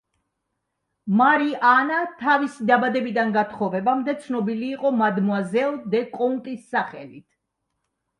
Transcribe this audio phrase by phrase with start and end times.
[1.17, 7.25] მარი ანა თავისი დაბადებიდან გათხოვებამდე, ცნობილი იყო მადმუაზელ დე კონტის სახელით.